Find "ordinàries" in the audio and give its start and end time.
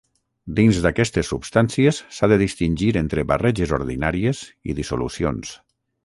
3.79-4.41